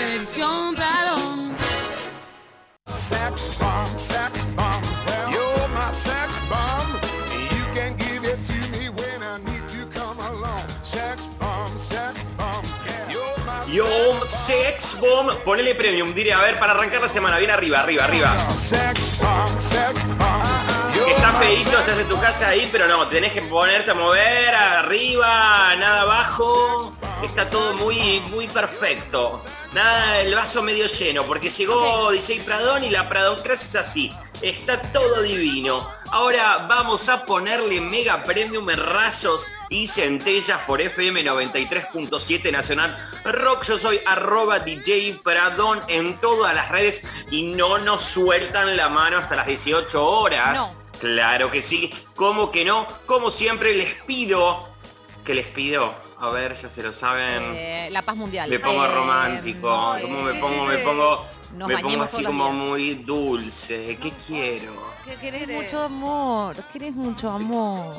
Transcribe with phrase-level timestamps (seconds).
[0.00, 1.56] Expedición Pradón.
[2.88, 4.82] Sex bomb, sex bomb.
[5.30, 6.88] You're my sex bomb.
[7.52, 10.64] You can give it to me when I need to come along.
[10.82, 12.64] Sex bomb, sex bomb.
[13.10, 17.50] You're my Yo, Sex Bomb, ponele premium, diré, a ver, para arrancar la semana, bien
[17.50, 18.50] arriba, arriba, arriba.
[18.50, 20.94] sex bomb, sex bomb.
[20.94, 23.94] You're Está my feíto, estás en tu casa ahí, pero no, tenés que ponerte a
[23.94, 26.94] mover arriba, nada abajo.
[27.22, 29.42] Está todo muy, muy perfecto.
[29.72, 34.10] Nada, el vaso medio lleno, porque llegó DJ Pradón y la Pradoncracia es así.
[34.42, 35.88] Está todo divino.
[36.10, 43.62] Ahora vamos a ponerle mega premium en rayos y centellas por FM 93.7 Nacional Rock.
[43.62, 49.18] Yo soy arroba DJ Pradón en todas las redes y no nos sueltan la mano
[49.18, 50.56] hasta las 18 horas.
[50.56, 50.80] No.
[50.98, 54.68] Claro que sí, como que no, como siempre les pido,
[55.24, 58.50] que les pido, a ver, ya se lo saben, Eh, la paz mundial.
[58.50, 62.22] me pongo Eh, romántico, no, como me eh, pongo, me pongo, Nos me pongo así
[62.24, 62.54] como días.
[62.56, 64.72] muy dulce, ¿qué quiero?
[65.04, 67.96] Que querés mucho amor, querés mucho amor.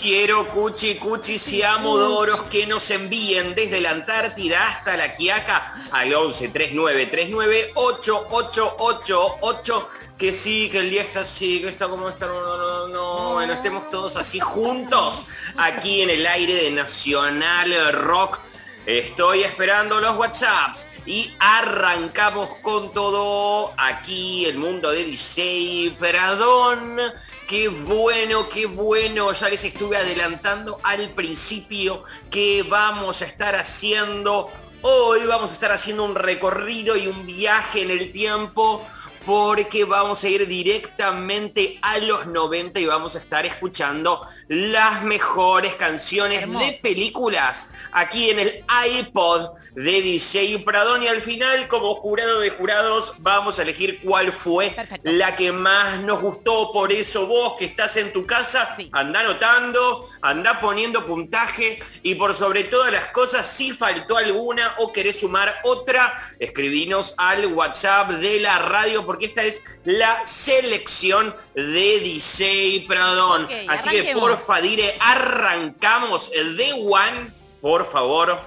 [0.00, 6.12] Quiero cuchi cuchi si amodoros que nos envíen desde la Antártida hasta la Quiaca al
[6.14, 12.26] 11 39 39 8888 que sí, que el día está así, que está como está,
[12.26, 12.56] no, no,
[12.88, 18.38] no, no, estemos todos así juntos aquí en el aire de Nacional Rock.
[18.86, 26.98] Estoy esperando los WhatsApps y arrancamos con todo aquí el mundo de DJ Perdón.
[27.46, 29.32] Qué bueno, qué bueno.
[29.32, 34.48] Ya les estuve adelantando al principio que vamos a estar haciendo.
[34.82, 38.86] Hoy vamos a estar haciendo un recorrido y un viaje en el tiempo
[39.26, 45.74] porque vamos a ir directamente a los 90 y vamos a estar escuchando las mejores
[45.74, 46.64] canciones Hermoso.
[46.64, 48.64] de películas aquí en el
[48.98, 54.32] iPod de DJ Pradón y al final como jurado de jurados vamos a elegir cuál
[54.32, 55.10] fue Perfecto.
[55.12, 56.72] la que más nos gustó.
[56.72, 58.88] Por eso vos que estás en tu casa, Sí.
[58.92, 64.92] anda anotando, anda poniendo puntaje y por sobre todas las cosas, si faltó alguna o
[64.92, 71.98] querés sumar otra, escribinos al WhatsApp de la radio porque esta es la selección de
[71.98, 73.46] DJ Pradón.
[73.46, 78.38] Ok, Así que porfa, dire, arrancamos el de One, por favor.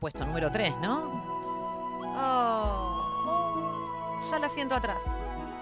[0.00, 1.22] Puesto número 3, ¿no?
[2.18, 2.98] Oh,
[4.28, 4.98] ya la siento atrás.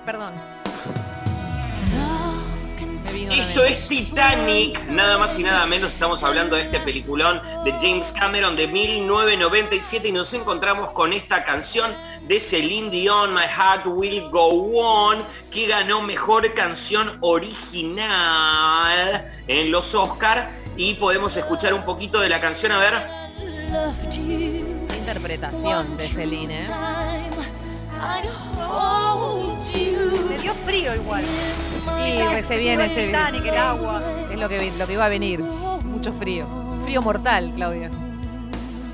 [0.06, 0.32] Perdón.
[3.26, 8.12] Esto es Titanic, nada más y nada menos estamos hablando de este peliculón de James
[8.12, 11.96] Cameron de 1997 y nos encontramos con esta canción
[12.28, 18.06] de Celine Dion, My Heart Will Go On, que ganó Mejor Canción Original
[19.48, 22.94] en los Oscar y podemos escuchar un poquito de la canción, a ver.
[24.96, 26.66] Interpretación de Celine, ¿eh?
[30.28, 31.24] Me dio frío igual.
[32.06, 34.02] Y se viene, se Titanic, el agua.
[34.30, 35.40] Es lo que, lo que iba a venir.
[35.40, 36.46] Mucho frío.
[36.84, 37.90] Frío mortal, Claudia.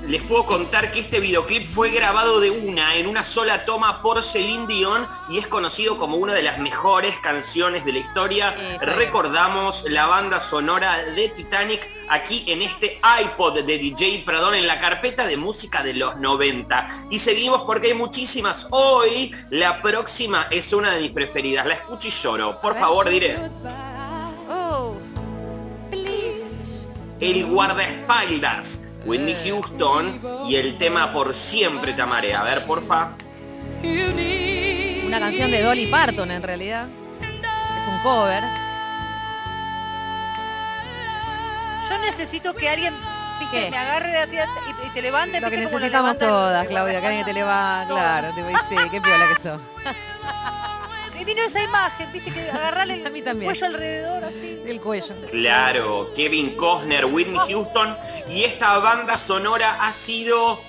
[0.07, 4.21] Les puedo contar que este videoclip fue grabado de una, en una sola toma por
[4.21, 8.55] Celine Dion y es conocido como una de las mejores canciones de la historia.
[8.55, 8.77] Eh.
[8.81, 14.79] Recordamos la banda sonora de Titanic aquí en este iPod de DJ Pradón en la
[14.79, 17.07] carpeta de música de los 90.
[17.09, 18.67] Y seguimos porque hay muchísimas.
[18.69, 21.65] Hoy la próxima es una de mis preferidas.
[21.65, 22.61] La escucho y lloro.
[22.61, 23.39] Por favor, diré.
[24.47, 24.97] Oh,
[27.19, 28.84] El guardaespaldas.
[29.05, 32.33] Whitney Houston y el tema Por siempre te amaré.
[32.33, 33.11] A ver, porfa.
[35.05, 36.87] una canción de Dolly Parton en realidad.
[37.21, 38.43] Es un cover.
[41.89, 42.95] Yo necesito que alguien,
[43.51, 44.49] me agarre de atrás
[44.83, 45.39] y, y te levante.
[45.39, 48.53] Lo que como necesitamos todas, Claudia, que alguien te le va, guardaespaldas, claro, te voy
[48.53, 49.61] a decir, qué piola que sos.
[51.15, 53.51] Me vino esa imagen, viste, que agarrarle el A mí también.
[53.51, 54.59] cuello alrededor así.
[54.65, 55.07] El cuello.
[55.31, 57.97] Claro, Kevin Costner, Whitney Houston
[58.29, 60.61] y esta banda sonora ha sido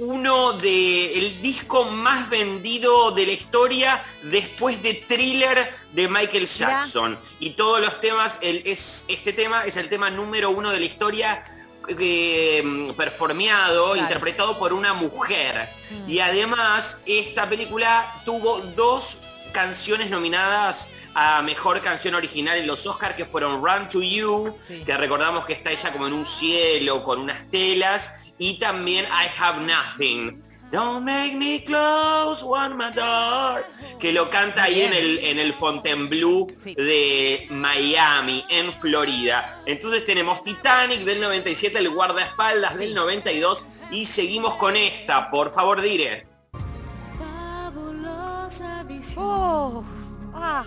[0.00, 7.16] uno de el disco más vendido de la historia después de Thriller de Michael Jackson
[7.38, 10.84] y todos los temas el, es este tema es el tema número uno de la
[10.86, 11.44] historia
[11.88, 13.96] eh, performeado, Claro.
[13.96, 15.68] interpretado por una mujer.
[15.90, 16.08] Mm.
[16.10, 19.18] Y además, esta película tuvo dos
[19.54, 24.82] canciones nominadas a Mejor Canción Original en los Oscars, que fueron Run to You, Sí.
[24.84, 29.30] que recordamos que está ella como en un cielo con unas telas, y también I
[29.40, 30.42] Have Nothing.
[30.70, 33.64] Don't make me close one my door.
[34.00, 36.74] Que lo canta ahí en el, en el Fontainebleau Sí.
[36.74, 39.62] de Miami, en Florida.
[39.66, 45.30] Entonces tenemos Titanic del 97, el guardaespaldas del 92 y seguimos con esta.
[45.30, 46.26] Por favor, dire.
[49.16, 49.84] Oh,
[50.34, 50.64] ah,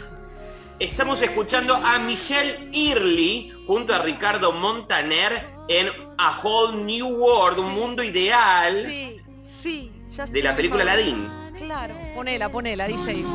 [0.79, 7.73] Estamos escuchando a Michelle Early junto a Ricardo Montaner en A Whole New World, un
[7.73, 9.17] mundo ideal sí,
[9.61, 9.91] sí.
[10.11, 10.83] ya de la película.
[10.83, 11.27] Aladdin.
[11.57, 13.25] Claro, ponela, ponela, DJ.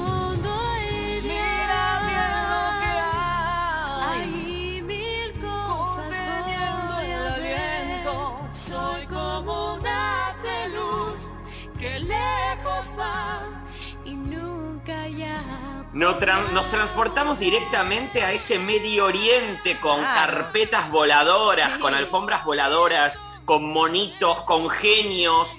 [15.92, 20.14] Nos, tra- nos transportamos directamente a ese Medio Oriente con Claro.
[20.32, 21.78] carpetas voladoras, Sí.
[21.80, 25.56] con alfombras voladoras, con monitos, con genios.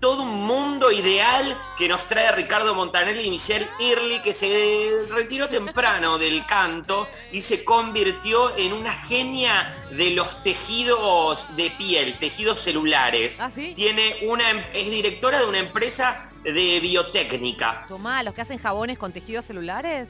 [0.00, 5.48] Todo un mundo ideal que nos trae Ricardo Montaner y Michelle Early que se retiró
[5.48, 12.60] temprano del canto y se convirtió en una genia de los tejidos de piel, tejidos
[12.60, 13.40] celulares.
[13.40, 13.72] ¿Ah, sí?
[13.74, 17.86] Tiene una, em- es directora de una empresa de biotécnica.
[17.88, 20.08] Tomá, los que hacen jabones con tejidos celulares.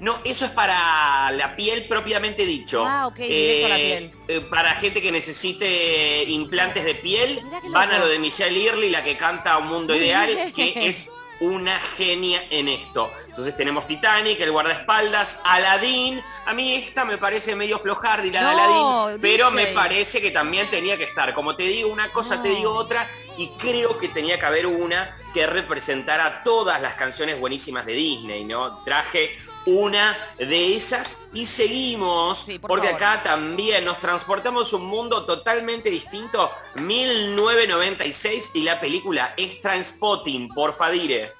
[0.00, 2.84] No, eso es para la piel propiamente dicho.
[2.86, 4.12] Ah, ok, directo a la piel.
[4.28, 7.42] eh, para gente que necesite implantes de piel,
[7.72, 11.08] van a lo de Michelle Early, la que canta Un Mundo Ideal, que es
[11.40, 13.10] una genia en esto.
[13.26, 16.22] Entonces tenemos Titanic, el guardaespaldas, Aladdin.
[16.46, 20.30] A mí esta me parece medio flojardi la de No, Aladdin, pero me parece que
[20.30, 21.32] también tenía que estar.
[21.34, 25.16] Como te digo una cosa, te digo otra, y creo que tenía que haber una
[25.32, 28.82] que representara todas las canciones buenísimas de Disney, ¿no?
[28.82, 29.38] Traje
[29.76, 33.02] una de esas y seguimos, Sí, por porque favor.
[33.02, 40.48] acá también nos transportamos a un mundo totalmente distinto, 1996 y la película es Transpotting,
[40.48, 41.32] por Fadire.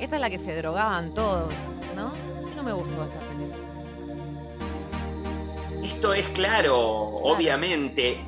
[0.00, 1.52] Esta es la que se drogaban todos,
[1.94, 2.12] ¿no?
[2.56, 3.56] No me gustó esta película.
[5.84, 8.20] Esto es claro, obviamente.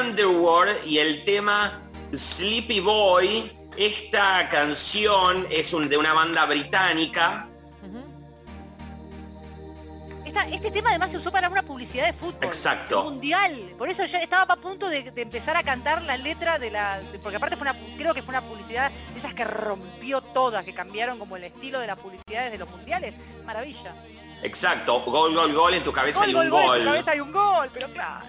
[0.00, 1.80] Underworld y el tema
[2.12, 7.48] Sleepy Boy, esta canción es un- de una banda británica.
[10.24, 12.44] Esta- este tema además se usó para una publicidad de fútbol.
[12.44, 13.04] Exacto.
[13.04, 13.74] Mundial.
[13.78, 16.98] Por eso yo estaba a punto de, de empezar a cantar la letra de la.
[17.00, 20.64] de- porque aparte fue una, creo que fue una publicidad de esas que rompió todas,
[20.64, 23.14] que cambiaron como el estilo de las publicidades de los mundiales.
[23.44, 23.94] Maravilla.
[24.42, 26.78] Exacto, gol, gol, gol, en tu cabeza Gol, hay un gol, en gol.
[26.80, 28.26] tu cabeza hay un gol, pero claro.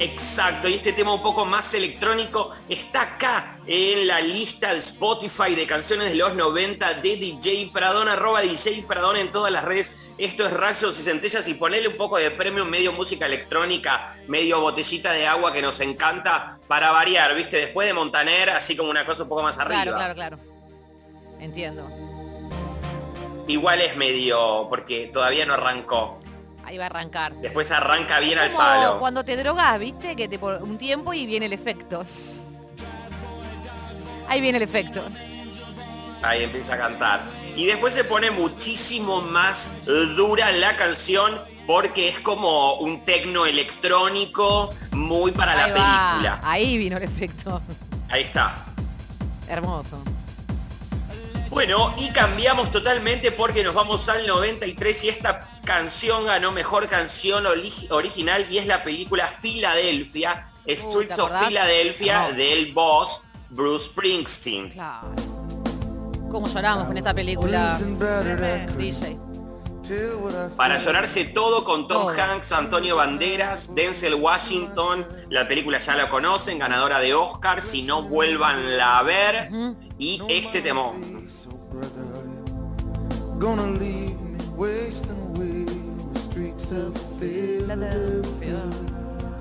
[0.00, 5.54] Exacto, y este tema un poco más electrónico está acá en la lista de Spotify
[5.54, 9.92] de canciones de los 90 de DJ Pradón, arroba DJ Pradón en todas las redes.
[10.16, 14.62] Esto es Rayos y Centellas y ponerle un poco de premio medio música electrónica, medio
[14.62, 17.58] botellita de agua que nos encanta para variar, ¿viste?
[17.58, 19.82] Después de Montaner, así como una cosa un poco más arriba.
[19.82, 20.38] Claro, claro, claro.
[21.40, 21.86] Entiendo.
[23.48, 26.19] Igual es medio, porque todavía no arrancó.
[26.64, 27.34] Ahí va a arrancar.
[27.36, 28.98] Después arranca bien al Como palo.
[29.00, 30.14] cuando te drogas, ¿viste?
[30.14, 32.04] Que te por un tiempo y viene el efecto.
[34.28, 35.02] Ahí viene el efecto.
[36.22, 37.22] Ahí empieza a cantar.
[37.56, 39.72] Y después se pone muchísimo más
[40.16, 46.10] dura la canción porque es como un tecno electrónico muy para la va.
[46.12, 46.40] película.
[46.44, 47.60] Ahí vino el efecto.
[48.08, 48.54] Ahí está.
[49.48, 50.02] Hermoso.
[51.50, 57.44] Bueno, y cambiamos totalmente porque nos vamos al 93 y esta canción ganó mejor canción
[57.90, 61.32] original y es la película Filadelfia, Streets ¿te of?
[61.46, 62.36] Philadelphia No.
[62.36, 64.70] del boss Bruce Springsteen.
[64.70, 65.12] Claro.
[66.30, 67.76] ¿Cómo lloramos con esta película?
[68.78, 69.18] DJ.
[70.56, 72.08] Para llorarse todo con Tom.
[72.16, 78.02] Hanks, Antonio Banderas, Denzel Washington, la película ya la conocen, ganadora de Oscar, si no
[78.02, 79.50] vuelvanla a ver,
[79.98, 81.19] y este temón.
[83.38, 88.60] Gonna leave me wasting away in the streets of Philadelphia.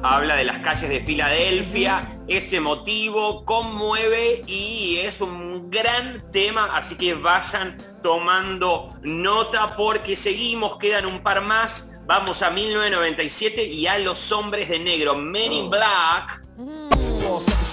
[0.03, 6.95] Habla de las calles de Filadelfia, es emotivo, conmueve y es un gran tema, así
[6.95, 11.97] que vayan tomando nota porque seguimos, quedan un par más.
[12.05, 16.43] Vamos a 1997 y a los hombres de negro, Men in Black.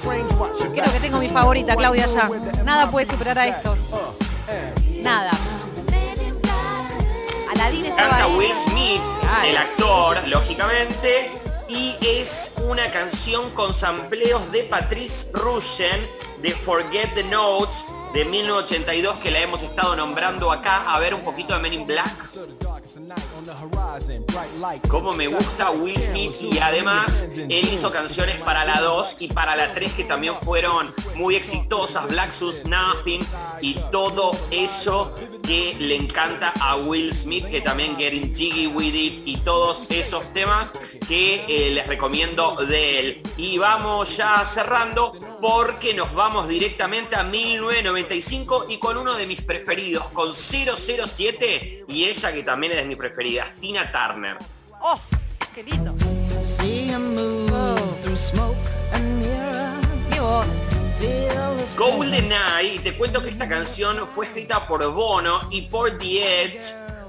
[0.02, 2.28] Creo que tengo mi favorita, Claudia, ya.
[2.64, 3.76] Nada puede superar a esto.
[5.06, 5.30] Nada.
[7.48, 8.36] Aladín estaba Canta ahí.
[8.36, 9.02] Will Smith,
[9.44, 11.30] el actor, lógicamente,
[11.68, 16.10] y es una canción con sampleos de Patrice Rushen
[16.42, 17.84] de Forget the Notes
[18.14, 20.92] de 1982 que la hemos estado nombrando acá.
[20.92, 22.26] A ver un poquito de Men in Black.
[24.88, 29.54] Como me gusta Will Smith y además él hizo canciones para la 2 y para
[29.54, 33.20] la 3 que también fueron muy exitosas, Black Sus Snapping
[33.60, 35.14] y todo eso
[35.46, 40.32] que le encanta a Will Smith, que también Getting Jiggy With It y todos esos
[40.32, 40.76] temas
[41.06, 43.22] que eh, les recomiendo de él.
[43.36, 49.42] Y vamos ya cerrando porque nos vamos directamente a 1995 y con uno de mis
[49.42, 54.38] preferidos, con 007 y ella que también es de mis preferidas, Tina Turner.
[54.80, 55.00] ¡Oh!
[55.54, 55.94] ¡Qué lindo!
[62.06, 66.62] GoldenEye, y te cuento que esta canción fue escrita por Bono y por The Edge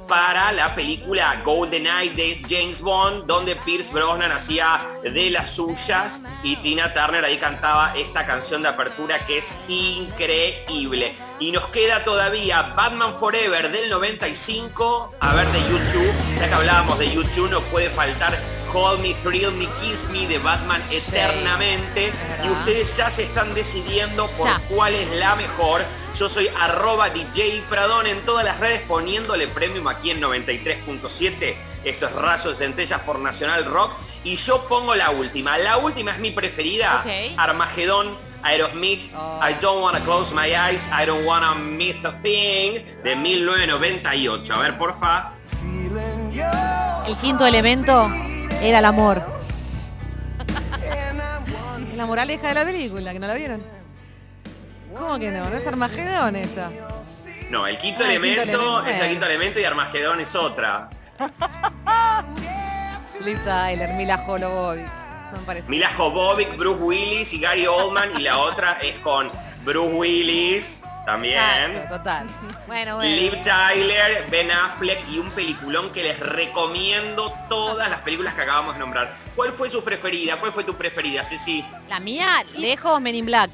[0.08, 6.56] para la película GoldenEye de James Bond, donde Pierce Brosnan hacía de las suyas y
[6.56, 11.16] Tina Turner ahí cantaba esta canción de apertura que es increíble.
[11.40, 16.98] Y nos queda todavía Batman Forever del 95, a ver de YouTube, ya que hablábamos
[16.98, 18.36] de YouTube, no puede faltar
[18.74, 22.12] Hold Me, Thrill Me, Kiss Me de Batman eternamente.
[22.44, 24.62] Y ustedes ya se están decidiendo por Ya.
[24.70, 25.84] cuál es la mejor.
[26.18, 31.56] Yo soy arroba DJ Pradón en todas las redes poniéndole premium aquí en 93.7.
[31.84, 33.92] Esto es Rayos de Centellas por Nacional Rock.
[34.24, 35.58] Y yo pongo la última.
[35.58, 37.04] La última es mi preferida.
[37.06, 37.12] Ok.
[37.38, 39.40] Armagedón, Aerosmith, Oh.
[39.48, 44.54] I Don't Wanna Close My Eyes, I Don't Wanna Miss a Thing de 1998.
[44.54, 45.32] A ver, porfa.
[47.06, 48.10] El quinto elemento
[48.62, 49.22] era el amor.
[51.96, 53.62] La moraleja de la película, que no la vieron.
[54.96, 55.50] ¿Cómo que no?
[55.50, 56.70] No es Armagedón esa.
[57.50, 60.90] No, el quinto Ah, el quinto elemento es el quinto elemento y Armagedón es otra.
[63.26, 64.24] Liv Tyler, Mila
[65.46, 65.70] parecidos.
[65.70, 69.32] Mila Jovovich, Bruce Willis y Gary Oldman y la otra es con
[69.64, 70.77] Bruce Willis
[71.08, 71.72] también.
[71.72, 72.28] Exacto, total.
[72.68, 73.16] Bueno, bueno.
[73.16, 78.74] Liv Tyler, Ben Affleck y un peliculón que les recomiendo todas las películas que acabamos
[78.74, 79.16] de nombrar.
[79.34, 80.36] ¿Cuál fue su preferida?
[80.36, 81.66] ¿Cuál fue tu preferida, Ceci?
[81.90, 83.50] La mía, lejos, Men in Black.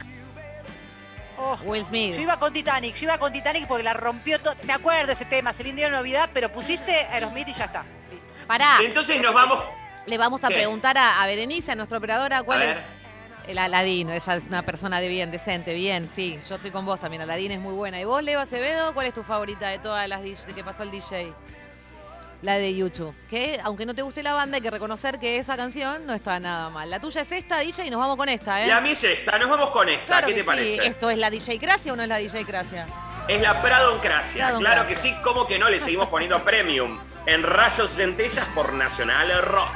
[1.37, 2.15] Oh, Will Smith.
[2.15, 4.55] Yo iba con Titanic, yo iba con Titanic porque la rompió todo.
[4.63, 7.83] Me acuerdo ese tema, Celine Dion Navidad, pero pusiste Aerosmith y ya está.
[8.11, 8.25] Listo.
[8.47, 9.59] Pará, Entonces nos vamos...
[10.07, 10.55] le vamos a ¿Qué?
[10.55, 12.83] preguntar a, a Berenice, a nuestra operadora, cuál A es ver.
[13.47, 14.11] El Aladino.
[14.11, 16.39] Ella es una persona de bien, decente, bien, sí.
[16.47, 17.99] Yo estoy con vos también, Aladín es muy buena.
[17.99, 20.91] ¿Y vos, Leo Acevedo, cuál es tu favorita de todas las DJ que pasó el
[20.91, 21.33] DJ?
[22.41, 23.15] La de YouTube.
[23.29, 26.39] Que aunque no te guste la banda, hay que reconocer que esa canción no está
[26.39, 26.89] nada mal.
[26.89, 28.67] La tuya es esta, DJ, y nos vamos con esta, ¿eh?
[28.67, 30.05] La mía es esta, nos vamos con esta.
[30.05, 30.85] Claro ¿Qué que te parece?
[30.85, 32.87] ¿Esto es la DJ Cracia o no es la DJ Cracia?
[33.29, 34.47] Es la Pradoncracia.
[34.47, 34.59] Pradoncracia.
[34.59, 36.99] Claro que sí, como que no, le seguimos poniendo premium.
[37.25, 39.71] En Rayos Centellas por Nacional Rock.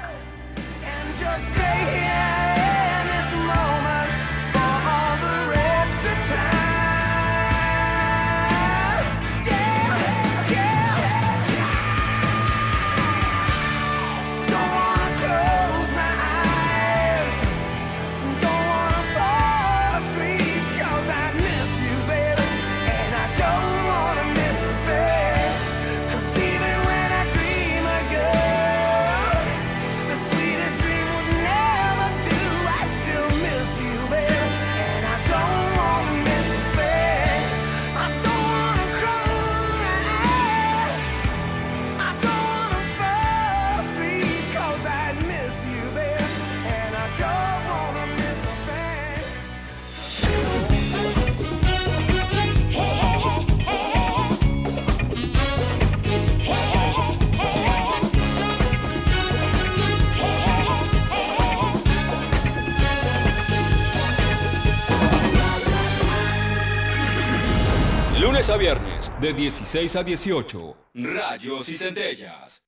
[68.48, 70.78] Lunes a viernes, de 16 a 18.
[70.94, 72.67] Rayos y centellas.